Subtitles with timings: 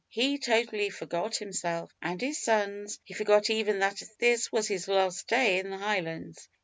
[0.09, 5.27] He totally forgot himself and his sons; he forgot even that this was his last
[5.27, 6.49] day in the Highlands.